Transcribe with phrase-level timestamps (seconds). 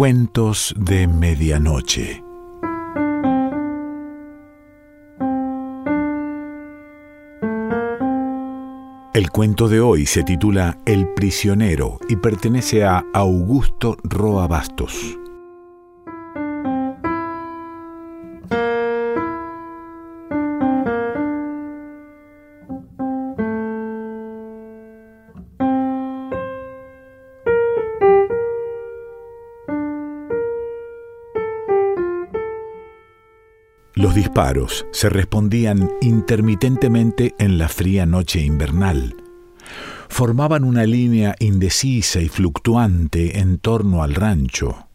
[0.00, 2.24] Cuentos de Medianoche.
[9.12, 15.19] El cuento de hoy se titula El prisionero y pertenece a Augusto Roa Bastos.
[34.30, 39.16] Disparos se respondían intermitentemente en la fría noche invernal.
[40.08, 44.86] Formaban una línea indecisa y fluctuante en torno al rancho.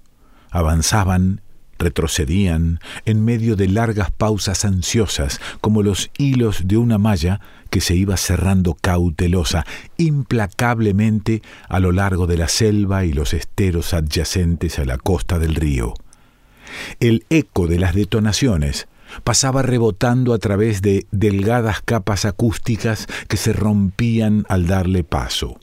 [0.51, 1.41] Avanzaban,
[1.77, 7.93] retrocedían, en medio de largas pausas ansiosas, como los hilos de una malla que se
[7.93, 9.65] iba cerrando cautelosa,
[9.97, 15.55] implacablemente a lo largo de la selva y los esteros adyacentes a la costa del
[15.55, 15.93] río.
[17.01, 18.87] El eco de las detonaciones
[19.23, 25.59] pasaba rebotando a través de delgadas capas acústicas que se rompían al darle paso.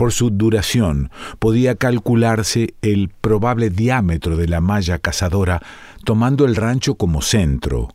[0.00, 5.60] Por su duración podía calcularse el probable diámetro de la malla cazadora
[6.04, 7.88] tomando el rancho como centro.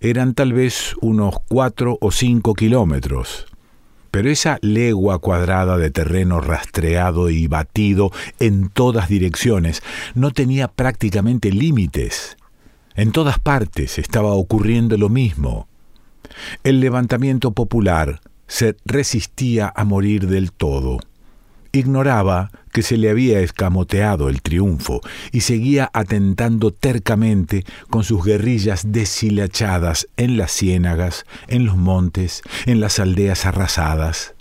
[0.00, 3.46] Eran tal vez unos cuatro o cinco kilómetros.
[4.10, 9.82] Pero esa legua cuadrada de terreno rastreado y batido en todas direcciones
[10.14, 12.38] no tenía prácticamente límites.
[12.96, 15.68] En todas partes estaba ocurriendo lo mismo.
[16.64, 21.00] El levantamiento popular se resistía a morir del todo.
[21.72, 28.90] Ignoraba que se le había escamoteado el triunfo y seguía atentando tercamente con sus guerrillas
[28.92, 34.34] deshilachadas en las ciénagas, en los montes, en las aldeas arrasadas.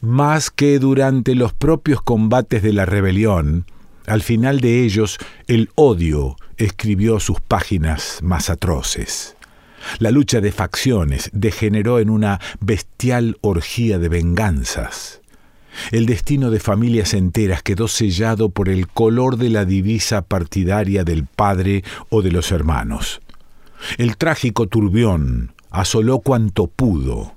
[0.00, 3.66] Más que durante los propios combates de la rebelión,
[4.06, 5.18] al final de ellos,
[5.48, 9.36] el odio escribió sus páginas más atroces.
[9.98, 15.20] La lucha de facciones degeneró en una bestial orgía de venganzas.
[15.92, 21.26] El destino de familias enteras quedó sellado por el color de la divisa partidaria del
[21.26, 23.20] padre o de los hermanos.
[23.98, 27.34] El trágico turbión asoló cuanto pudo.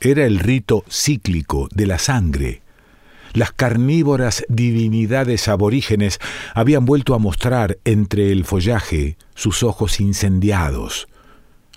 [0.00, 2.62] Era el rito cíclico de la sangre,
[3.32, 6.18] las carnívoras divinidades aborígenes
[6.54, 11.08] habían vuelto a mostrar entre el follaje sus ojos incendiados.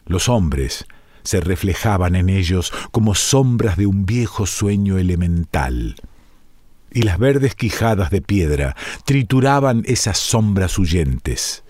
[0.06, 0.86] Los hombres
[1.24, 5.96] se reflejaban en ellos como sombras de un viejo sueño elemental.
[6.92, 8.76] Y las verdes quijadas de piedra
[9.06, 11.64] trituraban esas sombras huyentes.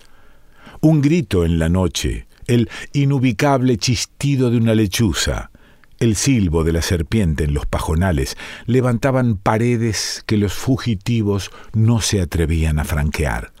[0.80, 5.50] Un grito en la noche, el inubicable chistido de una lechuza,
[6.04, 12.20] el silbo de la serpiente en los pajonales levantaban paredes que los fugitivos no se
[12.20, 13.52] atrevían a franquear.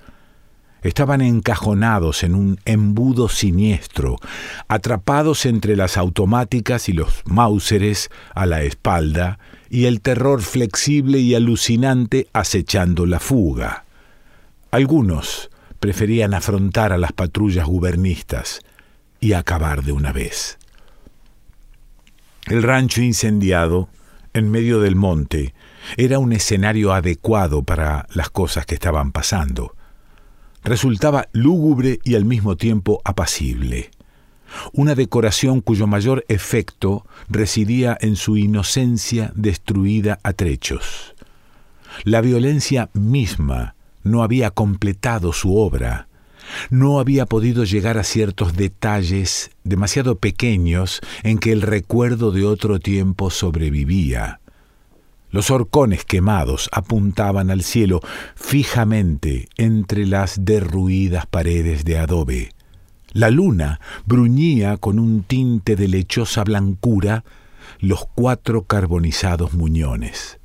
[0.82, 4.18] Estaban encajonados en un embudo siniestro,
[4.68, 9.38] atrapados entre las automáticas y los mauseres a la espalda,
[9.70, 13.86] y el terror flexible y alucinante acechando la fuga.
[14.70, 15.50] Algunos
[15.80, 18.60] preferían afrontar a las patrullas gubernistas
[19.20, 20.58] y acabar de una vez.
[22.46, 23.88] El rancho incendiado,
[24.34, 25.54] en medio del monte,
[25.96, 29.74] era un escenario adecuado para las cosas que estaban pasando.
[30.62, 33.90] Resultaba lúgubre y al mismo tiempo apacible.
[34.72, 41.14] Una decoración cuyo mayor efecto residía en su inocencia destruida a trechos.
[42.04, 46.08] La violencia misma no había completado su obra,
[46.70, 52.80] no había podido llegar a ciertos detalles demasiado pequeños en que el recuerdo de otro
[52.80, 54.40] tiempo sobrevivía.
[55.30, 58.00] Los horcones quemados apuntaban al cielo
[58.36, 62.50] fijamente entre las derruidas paredes de adobe.
[63.12, 67.24] La luna bruñía con un tinte de lechosa blancura
[67.80, 70.38] los cuatro carbonizados muñones.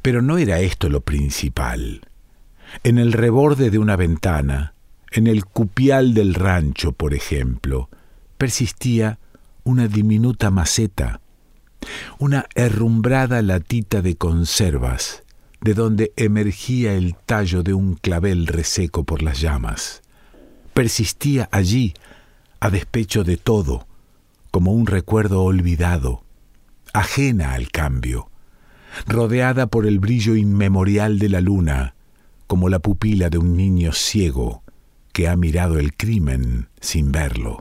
[0.00, 2.02] Pero no era esto lo principal.
[2.84, 4.74] En el reborde de una ventana,
[5.12, 7.90] en el cupial del rancho, por ejemplo,
[8.38, 9.18] persistía
[9.62, 11.20] una diminuta maceta,
[12.18, 15.22] una herrumbrada latita de conservas,
[15.60, 20.02] de donde emergía el tallo de un clavel reseco por las llamas.
[20.72, 21.92] Persistía allí,
[22.58, 23.86] a despecho de todo,
[24.50, 26.24] como un recuerdo olvidado,
[26.94, 28.30] ajena al cambio,
[29.06, 31.94] rodeada por el brillo inmemorial de la luna,
[32.46, 34.62] como la pupila de un niño ciego
[35.12, 37.60] que ha mirado el crimen sin verlo.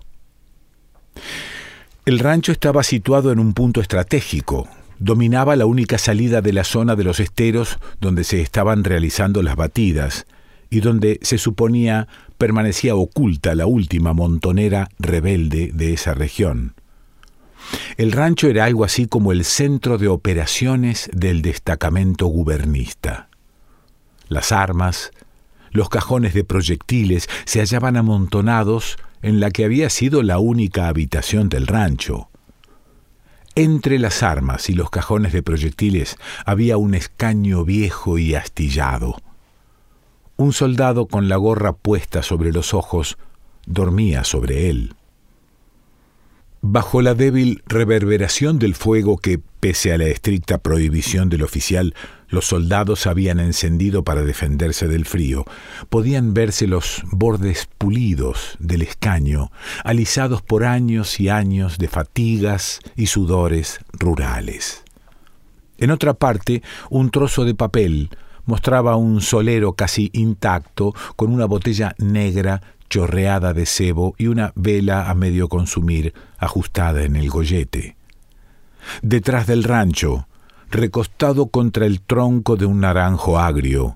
[2.06, 4.68] El rancho estaba situado en un punto estratégico,
[5.00, 9.56] dominaba la única salida de la zona de los esteros donde se estaban realizando las
[9.56, 10.26] batidas
[10.70, 12.08] y donde se suponía
[12.38, 16.74] permanecía oculta la última montonera rebelde de esa región.
[17.98, 23.30] El rancho era algo así como el centro de operaciones del destacamento gubernista.
[24.28, 25.12] Las armas,
[25.72, 31.50] los cajones de proyectiles se hallaban amontonados en la que había sido la única habitación
[31.50, 32.30] del rancho.
[33.56, 39.18] Entre las armas y los cajones de proyectiles había un escaño viejo y astillado.
[40.38, 43.18] Un soldado con la gorra puesta sobre los ojos
[43.66, 44.96] dormía sobre él.
[46.62, 51.96] Bajo la débil reverberación del fuego que, pese a la estricta prohibición del oficial,
[52.32, 55.46] los soldados habían encendido para defenderse del frío,
[55.90, 59.52] podían verse los bordes pulidos del escaño,
[59.84, 64.84] alisados por años y años de fatigas y sudores rurales.
[65.78, 68.10] En otra parte, un trozo de papel
[68.46, 75.10] mostraba un solero casi intacto con una botella negra chorreada de cebo y una vela
[75.10, 77.96] a medio consumir ajustada en el gollete.
[79.02, 80.28] Detrás del rancho,
[80.72, 83.96] recostado contra el tronco de un naranjo agrio,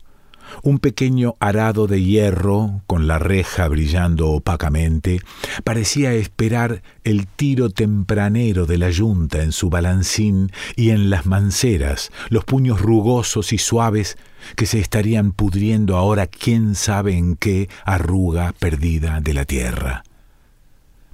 [0.63, 5.21] un pequeño arado de hierro, con la reja brillando opacamente,
[5.63, 12.11] parecía esperar el tiro tempranero de la yunta en su balancín y en las manceras,
[12.29, 14.17] los puños rugosos y suaves
[14.55, 20.03] que se estarían pudriendo ahora quién sabe en qué arruga perdida de la tierra.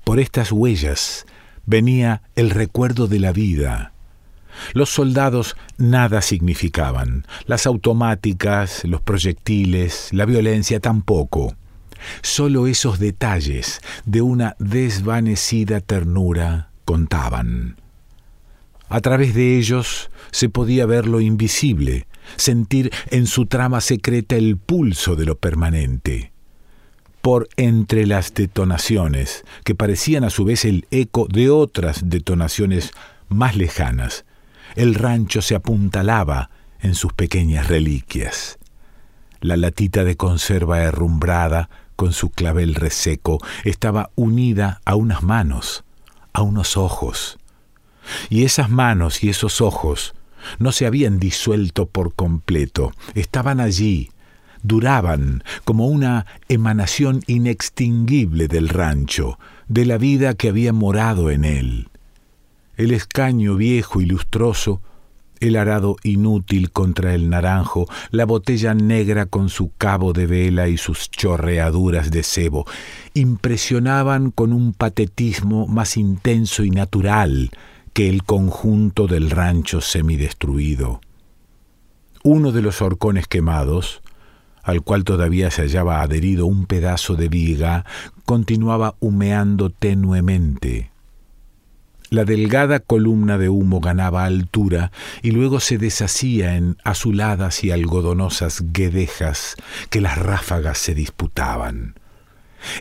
[0.04, 1.26] Por estas huellas
[1.66, 3.94] venía el recuerdo de la vida,
[4.74, 11.56] los soldados nada significaban, las automáticas, los proyectiles, la violencia tampoco.
[12.22, 17.76] Solo esos detalles de una desvanecida ternura contaban.
[18.90, 24.58] A través de ellos se podía ver lo invisible, sentir en su trama secreta el
[24.58, 26.32] pulso de lo permanente.
[27.22, 32.92] Por entre las detonaciones, que parecían a su vez el eco de otras detonaciones
[33.30, 34.26] más lejanas,
[34.76, 38.58] el rancho se apuntalaba en sus pequeñas reliquias.
[39.40, 45.84] La latita de conserva herrumbrada, con su clavel reseco, estaba unida a unas manos,
[46.34, 47.38] a unos ojos.
[48.30, 50.16] Y esas manos y esos ojos
[50.58, 54.10] no se habían disuelto por completo, estaban allí,
[54.64, 59.38] duraban como una emanación inextinguible del rancho,
[59.68, 61.91] de la vida que había morado en él
[62.82, 64.82] el escaño viejo y lustroso,
[65.40, 70.78] el arado inútil contra el naranjo, la botella negra con su cabo de vela y
[70.78, 72.66] sus chorreaduras de cebo,
[73.14, 77.52] impresionaban con un patetismo más intenso y natural
[77.94, 81.02] que el conjunto del rancho semidestruido.
[82.24, 84.02] Uno de los horcones quemados,
[84.64, 87.86] al cual todavía se hallaba adherido un pedazo de viga,
[88.26, 90.91] continuaba humeando tenuemente.
[92.14, 94.92] La delgada columna de humo ganaba altura
[95.22, 99.56] y luego se deshacía en azuladas y algodonosas guedejas
[99.90, 101.96] que las ráfagas se disputaban.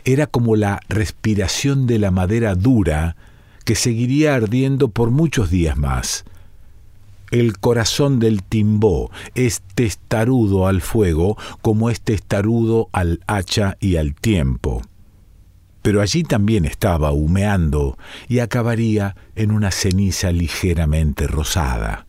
[0.03, 3.15] Era como la respiración de la madera dura
[3.63, 6.25] que seguiría ardiendo por muchos días más.
[7.31, 14.13] El corazón del timbó es testarudo al fuego como es testarudo al hacha y al
[14.13, 14.81] tiempo
[15.81, 17.97] pero allí también estaba humeando
[18.27, 22.05] y acabaría en una ceniza ligeramente rosada.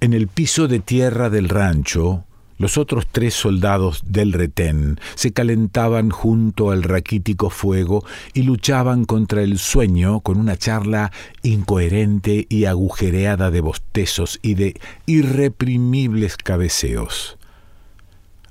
[0.00, 2.24] En el piso de tierra del rancho,
[2.58, 9.42] los otros tres soldados del retén se calentaban junto al raquítico fuego y luchaban contra
[9.42, 11.10] el sueño con una charla
[11.42, 17.38] incoherente y agujereada de bostezos y de irreprimibles cabeceos.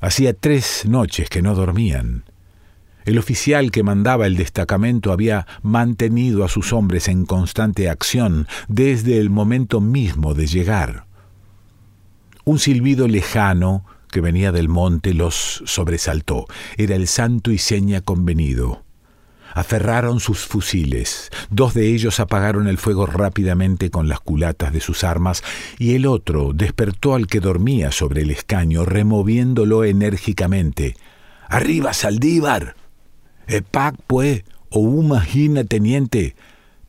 [0.02, 2.26] Hacía tres noches que no dormían.
[3.06, 9.18] El oficial que mandaba el destacamento había mantenido a sus hombres en constante acción desde
[9.18, 11.06] el momento mismo de llegar.
[12.46, 16.46] Un silbido lejano que venía del monte los sobresaltó.
[16.78, 18.84] Era el santo y seña convenido.
[19.54, 21.30] Aferraron sus fusiles.
[21.50, 25.44] Dos de ellos apagaron el fuego rápidamente con las culatas de sus armas
[25.78, 30.96] y el otro despertó al que dormía sobre el escaño, removiéndolo enérgicamente.
[31.50, 32.83] ¡Arriba, Saldívar!
[33.48, 36.36] Epac, pues, o imagina, teniente,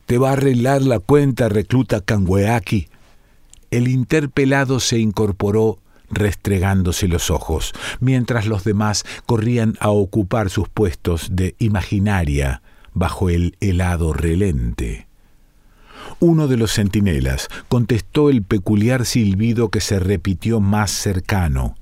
[0.07, 2.89] te va a arreglar la cuenta, recluta Cangueaki.
[3.71, 5.79] El interpelado se incorporó
[6.11, 13.57] restregándose los ojos, mientras los demás corrían a ocupar sus puestos de imaginaria bajo el
[13.61, 15.09] helado relente.
[16.21, 21.77] Uno de los centinelas contestó el peculiar silbido que se repitió más cercano.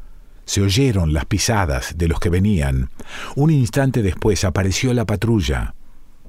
[0.44, 2.90] Se oyeron las pisadas de los que venían.
[3.36, 5.74] Un instante después apareció la patrulla.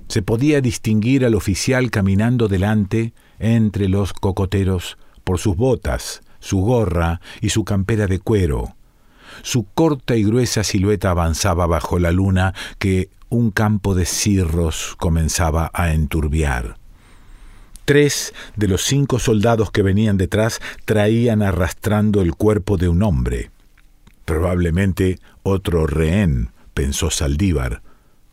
[0.07, 7.21] Se podía distinguir al oficial caminando delante entre los cocoteros por sus botas, su gorra
[7.41, 8.75] y su campera de cuero.
[9.41, 15.71] Su corta y gruesa silueta avanzaba bajo la luna que un campo de cirros comenzaba
[15.73, 16.77] a enturbiar.
[17.85, 23.49] Tres de los cinco soldados que venían detrás traían arrastrando el cuerpo de un hombre.
[24.25, 27.81] Probablemente otro rehén, pensó Saldívar,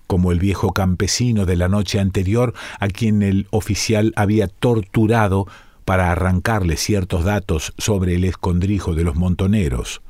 [0.06, 5.46] como el viejo campesino de la noche anterior a quien el oficial había torturado
[5.84, 10.02] para arrancarle ciertos datos sobre el escondrijo de los montoneros.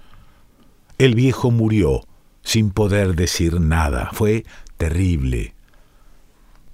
[0.98, 2.02] El viejo murió
[2.42, 4.10] sin poder decir nada.
[4.12, 4.44] Fue
[4.76, 5.54] terrible.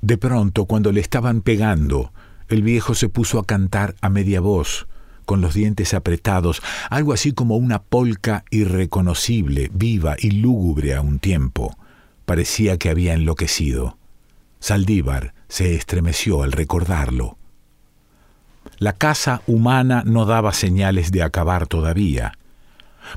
[0.00, 2.12] De pronto, cuando le estaban pegando,
[2.48, 4.86] el viejo se puso a cantar a media voz,
[5.26, 11.18] con los dientes apretados, algo así como una polca irreconocible, viva y lúgubre a un
[11.18, 11.76] tiempo.
[12.24, 13.98] Parecía que había enloquecido.
[14.60, 17.36] Saldívar se estremeció al recordarlo.
[18.78, 22.32] La casa humana no daba señales de acabar todavía.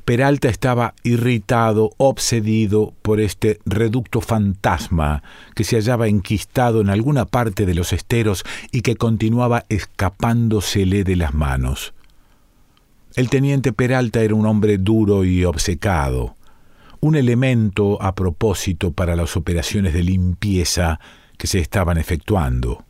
[0.05, 5.23] Peralta estaba irritado, obsedido por este reducto fantasma
[5.55, 11.15] que se hallaba enquistado en alguna parte de los esteros y que continuaba escapándosele de
[11.15, 11.93] las manos.
[13.15, 16.35] El teniente Peralta era un hombre duro y obcecado,
[16.99, 20.99] un elemento a propósito para las operaciones de limpieza
[21.37, 22.85] que se estaban efectuando.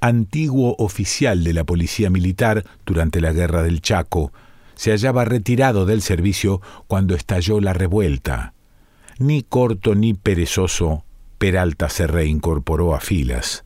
[0.00, 4.32] Antiguo oficial de la policía militar durante la guerra del Chaco,
[4.76, 8.54] se hallaba retirado del servicio cuando estalló la revuelta.
[9.18, 11.02] Ni corto ni perezoso,
[11.38, 13.64] Peralta se reincorporó a filas.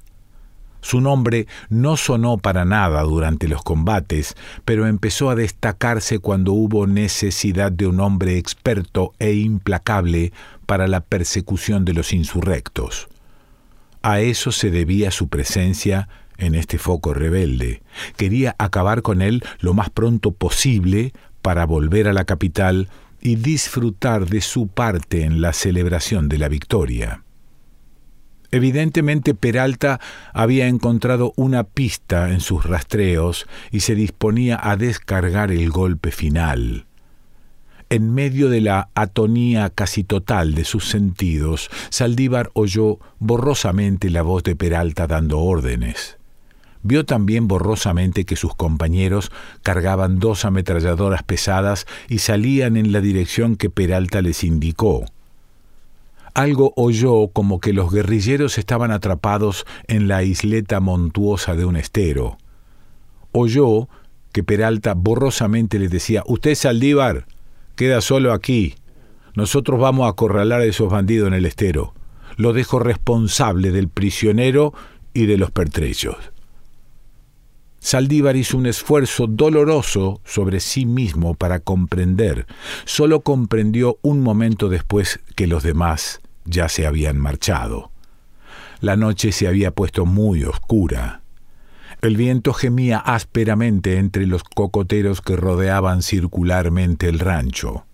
[0.83, 6.87] Su nombre no sonó para nada durante los combates, pero empezó a destacarse cuando hubo
[6.87, 10.33] necesidad de un hombre experto e implacable
[10.67, 13.09] para la persecución de los insurrectos.
[14.03, 17.83] A eso se debía su presencia en este foco rebelde.
[18.17, 22.89] Quería acabar con él lo más pronto posible para volver a la capital
[23.21, 27.23] y disfrutar de su parte en la celebración de la victoria.
[28.53, 29.99] Evidentemente Peralta
[30.35, 36.85] había encontrado una pista en sus rastreos y se disponía a descargar el golpe final.
[37.89, 44.43] En medio de la atonía casi total de sus sentidos, Saldívar oyó borrosamente la voz
[44.43, 46.19] de Peralta dando órdenes.
[46.83, 49.31] Vio también borrosamente que sus compañeros
[49.63, 55.07] cargaban dos ametralladoras pesadas y salían en la dirección que Peralta les indicó.
[56.35, 62.39] Algo oyó como que los guerrilleros estaban atrapados en la isleta montuosa de un estero.
[63.33, 63.89] Oyó
[64.33, 67.27] que Peralta borrosamente le decía, Usted Saldívar,
[67.77, 68.77] queda solo aquí.
[69.35, 71.93] Nosotros vamos a acorralar a esos bandidos en el estero.
[72.37, 74.73] Lo dejo responsable del prisionero
[75.13, 76.17] y de los pertrechos.
[77.83, 82.47] Saldívar hizo un esfuerzo doloroso sobre sí mismo para comprender.
[82.85, 87.91] Solo comprendió un momento después que los demás ya se habían marchado.
[88.81, 91.23] La noche se había puesto muy oscura.
[92.01, 97.85] El viento gemía ásperamente entre los cocoteros que rodeaban circularmente el rancho.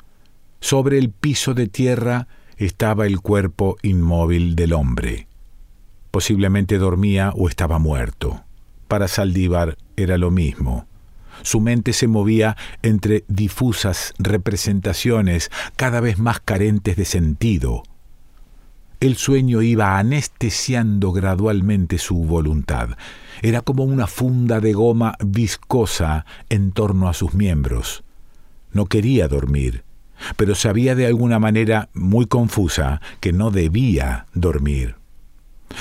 [0.61, 2.29] Sobre el piso de tierra
[2.59, 5.29] estaba el cuerpo inmóvil del hombre.
[6.11, 8.45] Posiblemente dormía o estaba muerto.
[8.89, 10.87] Para Saldívar era lo mismo.
[11.43, 17.83] Su mente se movía entre difusas representaciones cada vez más carentes de sentido.
[19.01, 22.91] El sueño iba anestesiando gradualmente su voluntad.
[23.43, 28.03] Era como una funda de goma viscosa en torno a sus miembros.
[28.73, 29.85] No quería dormir,
[30.37, 34.97] pero sabía de alguna manera muy confusa que no debía dormir.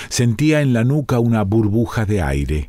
[0.10, 2.68] Sentía en la nuca una burbuja de aire.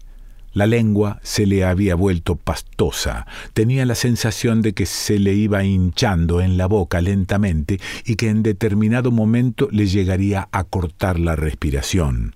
[0.59, 5.63] La lengua se le había vuelto pastosa, tenía la sensación de que se le iba
[5.63, 11.37] hinchando en la boca lentamente y que en determinado momento le llegaría a cortar la
[11.37, 12.33] respiración.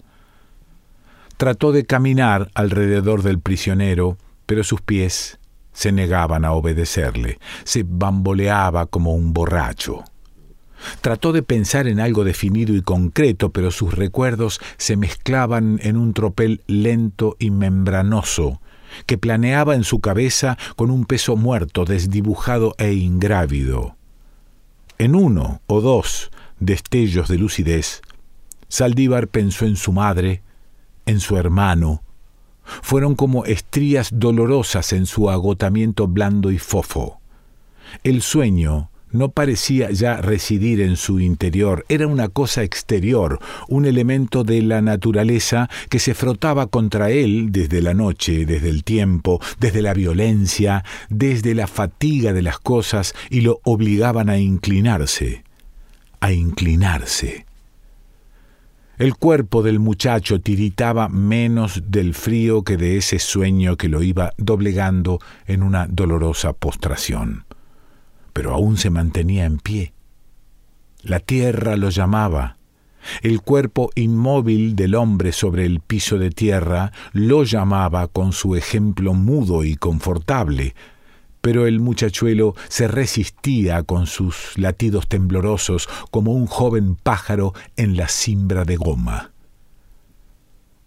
[1.37, 5.41] Trató de caminar alrededor del prisionero, pero sus pies
[5.73, 10.05] se negaban a obedecerle, se bamboleaba como un borracho.
[11.01, 16.13] Trató de pensar en algo definido y concreto, pero sus recuerdos se mezclaban en un
[16.15, 18.61] tropel lento y membranoso,
[19.07, 23.97] que planeaba en su cabeza con un peso muerto, desdibujado e ingrávido.
[24.99, 28.03] En uno o dos destellos de lucidez,
[28.69, 30.43] Saldívar pensó en su madre,
[31.07, 32.03] en su hermano,
[32.65, 37.21] fueron como estrías dolorosas en su agotamiento blando y fofo.
[38.05, 43.39] El sueño no parecía ya residir en su interior, era una cosa exterior,
[43.69, 48.85] un elemento de la naturaleza que se frotaba contra él desde la noche, desde el
[48.85, 55.45] tiempo, desde la violencia, desde la fatiga de las cosas y lo obligaban a inclinarse,
[56.21, 57.47] a inclinarse.
[58.99, 64.33] El cuerpo del muchacho tiritaba menos del frío que de ese sueño que lo iba
[64.37, 67.45] doblegando en una dolorosa postración
[68.33, 69.93] pero aún se mantenía en pie.
[71.03, 72.57] La tierra lo llamaba.
[73.23, 79.13] El cuerpo inmóvil del hombre sobre el piso de tierra lo llamaba con su ejemplo
[79.13, 80.75] mudo y confortable,
[81.41, 88.07] pero el muchachuelo se resistía con sus latidos temblorosos como un joven pájaro en la
[88.07, 89.33] cimbra de goma.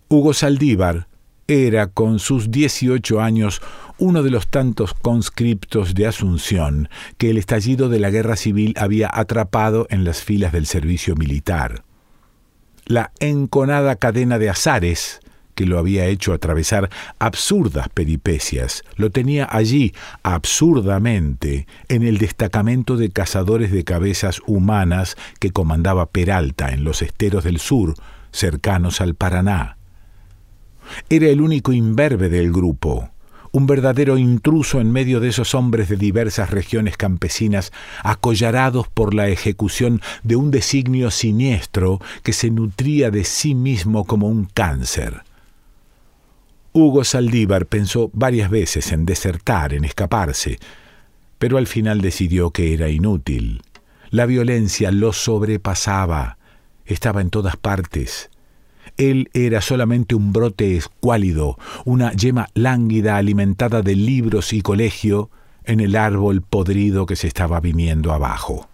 [0.07, 1.07] Hugo Saldívar
[1.47, 3.61] era, con sus dieciocho años,
[3.97, 9.09] uno de los tantos conscriptos de Asunción que el estallido de la guerra civil había
[9.13, 11.83] atrapado en las filas del servicio militar.
[12.85, 15.19] La enconada cadena de azares
[15.55, 23.09] que lo había hecho atravesar absurdas peripecias, lo tenía allí absurdamente en el destacamento de
[23.09, 27.95] cazadores de cabezas humanas que comandaba Peralta en los esteros del sur,
[28.31, 29.77] cercanos al Paraná.
[31.09, 33.09] Era el único imberbe del grupo,
[33.55, 37.71] un verdadero intruso en medio de esos hombres de diversas regiones campesinas,
[38.03, 44.27] acollarados por la ejecución de un designio siniestro que se nutría de sí mismo como
[44.27, 45.23] un cáncer.
[46.73, 50.59] Hugo Saldívar pensó varias veces en desertar, en escaparse,
[51.37, 53.61] pero al final decidió que era inútil.
[54.09, 56.37] La violencia lo sobrepasaba,
[56.85, 58.29] estaba en todas partes,
[58.97, 65.29] él era solamente un brote escuálido, una yema lánguida alimentada de libros y colegio
[65.65, 68.69] en el árbol podrido que se estaba viniendo abajo.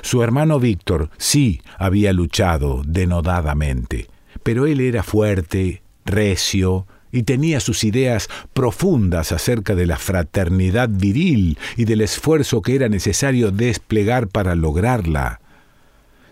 [0.00, 4.08] Su hermano Víctor sí había luchado denodadamente,
[4.42, 11.58] pero él era fuerte, recio, y tenía sus ideas profundas acerca de la fraternidad viril
[11.76, 15.40] y del esfuerzo que era necesario desplegar para lograrla.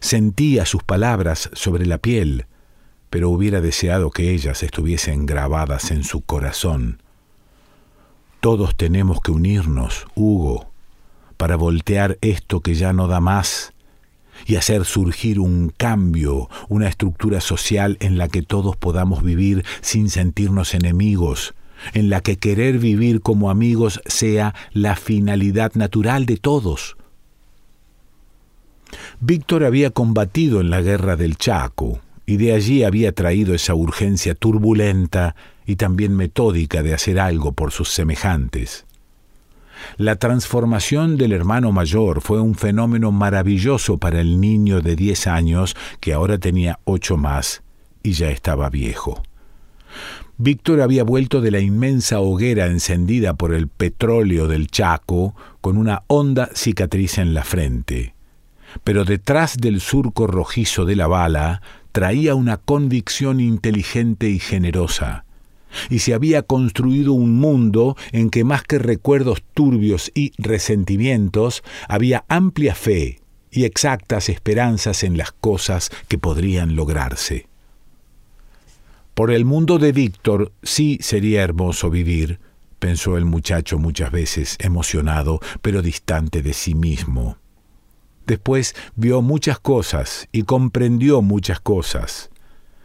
[0.01, 2.47] Sentía sus palabras sobre la piel,
[3.11, 7.03] pero hubiera deseado que ellas estuviesen grabadas en su corazón.
[8.41, 10.71] Todos tenemos que unirnos, Hugo,
[11.37, 13.75] para voltear esto que ya no da más
[14.47, 20.09] y hacer surgir un cambio, una estructura social en la que todos podamos vivir sin
[20.09, 21.55] sentirnos enemigos,
[21.93, 26.97] en la que querer vivir como amigos sea la finalidad natural de todos.
[29.21, 34.37] Víctor había combatido en la guerra del Chaco, y de allí había traído esa urgencia
[34.37, 35.35] turbulenta
[35.67, 38.87] y también metódica de hacer algo por sus semejantes.
[39.97, 45.75] La transformación del hermano mayor fue un fenómeno maravilloso para el niño de diez años
[45.99, 47.65] que ahora tenía ocho más
[48.05, 49.25] y ya estaba viejo.
[50.39, 56.05] Víctor había vuelto de la inmensa hoguera encendida por el petróleo del Chaco con una
[56.07, 58.15] honda cicatriz en la frente.
[58.85, 61.61] Pero detrás del surco rojizo de la bala
[61.93, 65.25] traía una convicción inteligente y generosa,
[65.89, 72.25] y se había construido un mundo en que más que recuerdos turbios y resentimientos, había
[72.29, 77.47] amplia fe y exactas esperanzas en las cosas que podrían lograrse.
[79.15, 82.41] Por el mundo de Víctor sí sería hermoso vivir,
[82.79, 87.40] pensó el muchacho muchas veces, emocionado, pero distante de sí mismo.
[88.31, 92.31] Después vio muchas cosas y comprendió muchas cosas.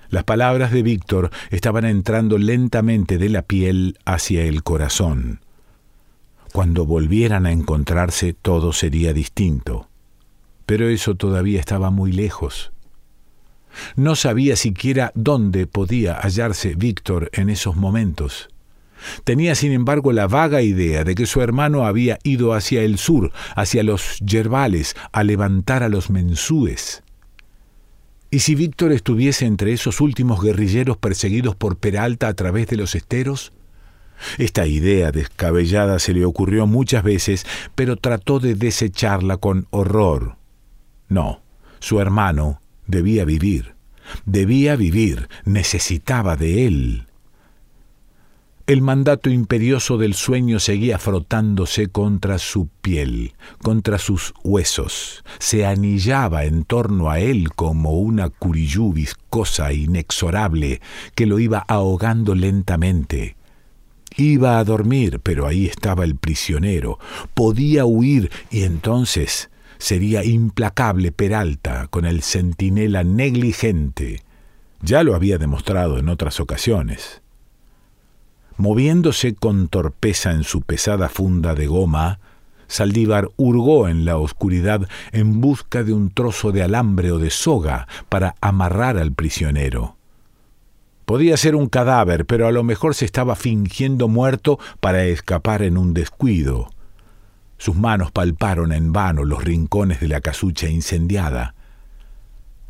[0.10, 5.42] Las palabras de Víctor estaban entrando lentamente de la piel hacia el corazón.
[6.52, 9.88] Cuando volvieran a encontrarse todo sería distinto.
[10.66, 12.72] Pero eso todavía estaba muy lejos.
[13.96, 18.50] No sabía siquiera dónde podía hallarse Víctor en esos momentos.
[19.24, 23.32] Tenía, sin embargo, la vaga idea de que su hermano había ido hacia el sur,
[23.56, 27.04] hacia los yerbales, a levantar a los mensúes.
[28.32, 32.96] ¿Y si Víctor estuviese entre esos últimos guerrilleros perseguidos por Peralta a través de los
[32.96, 33.54] esteros?
[34.38, 40.38] Esta idea descabellada se le ocurrió muchas veces, pero trató de desecharla con horror.
[41.08, 41.42] No,
[41.80, 43.76] su hermano debía vivir,
[44.26, 47.05] debía vivir, necesitaba de él.
[48.68, 56.46] El mandato imperioso del sueño seguía frotándose contra su piel, contra sus huesos, se anillaba
[56.46, 60.82] en torno a él como una curiyú viscosa inexorable
[61.14, 63.36] que lo iba ahogando lentamente.
[64.18, 66.98] Iba a dormir, pero ahí estaba el prisionero.
[67.36, 74.24] Podía huir y entonces sería implacable Peralta con el centinela negligente.
[74.82, 77.22] Ya lo había demostrado en otras ocasiones.
[78.58, 82.20] Moviéndose con torpeza en su pesada funda de goma,
[82.68, 87.88] Saldívar hurgó en la oscuridad en busca de un trozo de alambre o de soga
[88.10, 89.98] para amarrar al prisionero.
[91.06, 95.78] Podía ser un cadáver, pero a lo mejor se estaba fingiendo muerto para escapar en
[95.78, 96.70] un descuido.
[97.58, 101.54] Sus manos palparon en vano los rincones de la casucha incendiada.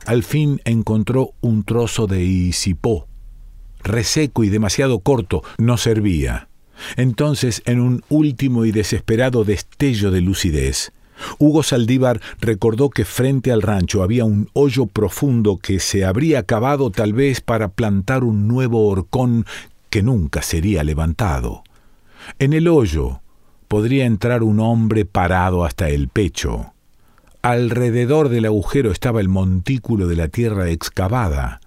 [0.05, 3.07] Al fin encontró un trozo de hisipó,
[3.85, 6.49] reseco y demasiado corto, no servía.
[6.97, 10.91] Entonces, en un último y desesperado destello de lucidez,
[11.39, 16.91] Hugo Saldívar recordó que frente al rancho había un hoyo profundo que se habría cavado
[16.91, 19.45] tal vez para plantar un nuevo horcón
[19.89, 21.63] que nunca sería levantado.
[22.39, 23.21] En el hoyo
[23.67, 26.73] podría entrar un hombre parado hasta el pecho.
[27.41, 31.61] Alrededor del agujero estaba el montículo de la tierra excavada.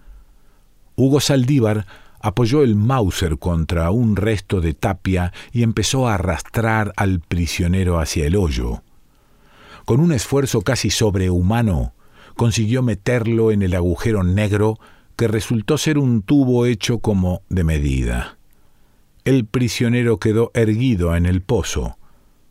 [0.96, 1.86] Hugo Saldívar
[2.28, 8.26] apoyó el Mauser contra un resto de tapia y empezó a arrastrar al prisionero hacia
[8.26, 8.82] el hoyo.
[9.84, 11.94] Con un esfuerzo casi sobrehumano,
[12.36, 14.78] consiguió meterlo en el agujero negro
[15.16, 18.38] que resultó ser un tubo hecho como de medida.
[19.24, 21.98] El prisionero quedó erguido en el pozo.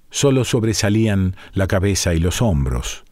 [0.10, 3.06] Solo sobresalían la cabeza y los hombros.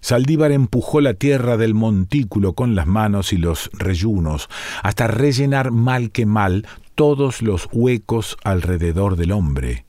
[0.00, 4.48] Saldívar empujó la tierra del montículo con las manos y los reyunos,
[4.82, 9.84] hasta rellenar mal que mal todos los huecos alrededor del hombre.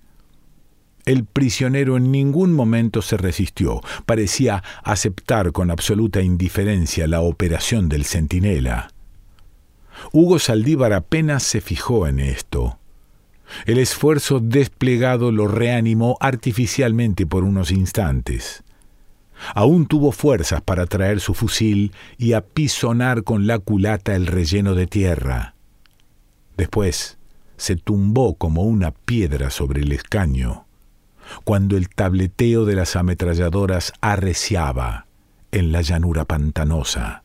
[1.06, 8.06] El prisionero en ningún momento se resistió, parecía aceptar con absoluta indiferencia la operación del
[8.06, 8.90] centinela.
[10.12, 12.78] Hugo Saldívar apenas se fijó en esto.
[13.66, 18.64] El esfuerzo desplegado lo reanimó artificialmente por unos instantes.
[19.56, 24.88] Aún tuvo fuerzas para traer su fusil y apisonar con la culata el relleno de
[24.88, 25.56] tierra.
[26.58, 27.18] Después
[27.58, 30.66] se tumbó como una piedra sobre el escaño,
[31.44, 35.06] cuando el tableteo de las ametralladoras arreciaba
[35.52, 37.24] en la llanura pantanosa.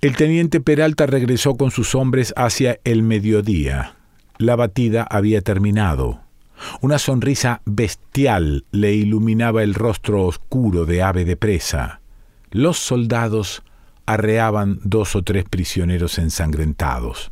[0.00, 3.94] El teniente Peralta regresó con sus hombres hacia el mediodía.
[4.38, 6.20] La batida había terminado.
[6.80, 12.00] Una sonrisa bestial le iluminaba el rostro oscuro de ave de presa.
[12.50, 13.62] Los soldados
[14.06, 17.30] arreaban dos o tres prisioneros ensangrentados.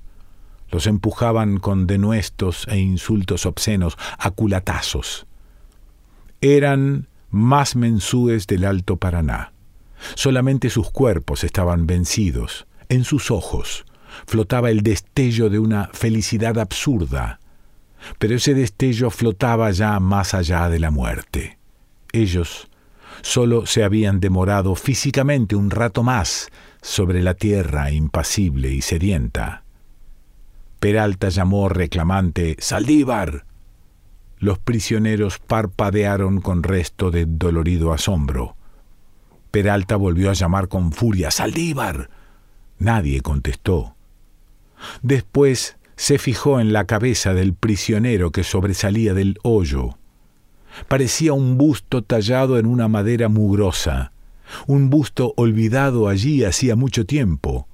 [0.71, 5.27] Los empujaban con denuestos e insultos obscenos a culatazos.
[6.41, 9.53] Eran más mensúes del Alto Paraná.
[10.15, 12.67] Solamente sus cuerpos estaban vencidos.
[12.89, 13.85] En sus ojos
[14.27, 17.40] flotaba el destello de una felicidad absurda,
[18.19, 21.59] pero ese destello flotaba ya más allá de la muerte.
[22.13, 22.69] Ellos
[23.23, 26.49] solo se habían demorado físicamente un rato más
[26.83, 29.65] sobre la tierra impasible y sedienta.
[30.79, 33.45] Peralta llamó reclamante Saldívar.
[34.39, 38.57] Los prisioneros parpadearon con resto de dolorido asombro.
[39.51, 42.09] Peralta volvió a llamar con furia Saldívar.
[42.79, 43.95] Nadie contestó.
[45.03, 49.99] Después se fijó en la cabeza del prisionero que sobresalía del hoyo.
[50.89, 54.11] Parecía un busto tallado en una madera mugrosa,
[54.67, 57.69] un busto olvidado allí hacía mucho tiempo.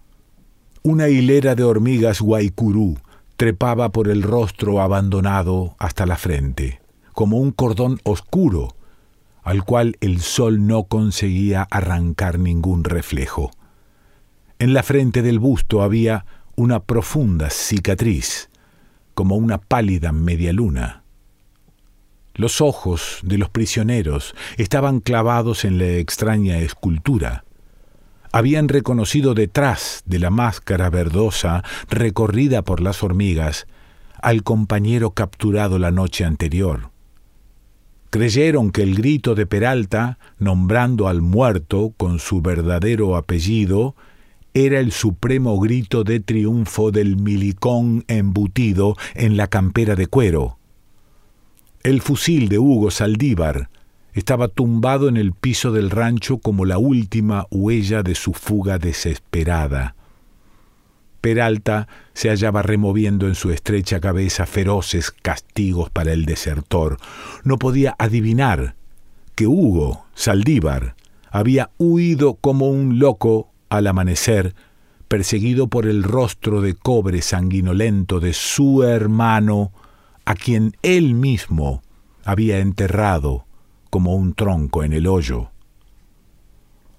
[0.83, 2.99] Una hilera de hormigas guaycurú
[3.37, 6.81] trepaba por el rostro abandonado hasta la frente,
[7.13, 8.75] como un cordón oscuro,
[9.45, 13.53] al cual el sol no conseguía arrancar ningún reflejo.
[14.59, 18.49] En la frente del busto había una profunda cicatriz,
[19.15, 21.03] como una pálida media luna.
[22.35, 27.45] Los ojos de los prisioneros estaban clavados en la extraña escultura.
[28.33, 33.67] Habían reconocido detrás de la máscara verdosa recorrida por las hormigas
[34.21, 36.91] al compañero capturado la noche anterior.
[38.11, 43.95] Creyeron que el grito de Peralta, nombrando al muerto con su verdadero apellido,
[44.65, 50.57] era el supremo grito de triunfo del milicón embutido en la campera de cuero.
[51.83, 53.69] El fusil de Hugo Saldívar
[54.15, 59.95] estaba tumbado en el piso del rancho como la última huella de su fuga desesperada.
[61.21, 66.97] Peralta se hallaba removiendo en su estrecha cabeza feroces castigos para el desertor.
[67.45, 68.75] No podía adivinar
[69.35, 70.97] que Hugo Saldívar
[71.31, 74.55] había huido como un loco al amanecer,
[75.09, 79.73] perseguido por el rostro de cobre sanguinolento de su hermano,
[80.25, 81.83] a quien él mismo
[82.25, 83.47] había enterrado
[83.91, 85.51] como un tronco en el hoyo.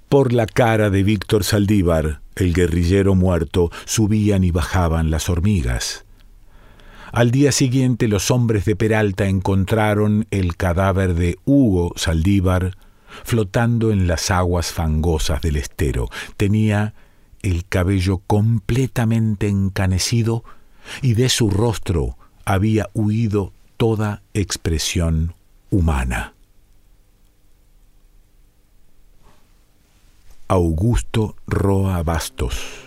[0.09, 6.05] Por la cara de Víctor Saldívar, el guerrillero muerto, subían y bajaban las hormigas.
[7.11, 12.77] Al día siguiente los hombres de Peralta encontraron el cadáver de Hugo Saldívar
[13.23, 16.09] flotando en las aguas fangosas del estero.
[16.37, 16.93] Tenía
[17.41, 20.43] el cabello completamente encanecido
[21.01, 25.33] y de su rostro había huido toda expresión
[25.69, 26.33] humana.
[30.47, 32.86] Augusto Roa Bastos.